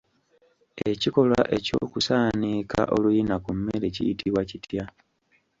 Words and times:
Ekikolwa 0.91 1.41
eky'okusaaniika 1.57 2.79
oluyina 2.95 3.35
ku 3.43 3.51
mmere 3.57 3.87
kiyitibwa 3.95 4.41
kitya? 4.49 4.85